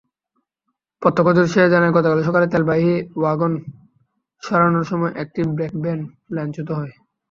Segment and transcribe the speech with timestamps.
[1.01, 3.53] প্রত্যক্ষদর্শীরা জানায়, গতকাল সকালে তেলবাহী ওয়াগন
[4.43, 5.99] সরানোর সময়ে একটি ব্রেকভ্যান
[6.35, 6.93] লাইনচ্যুত হয়।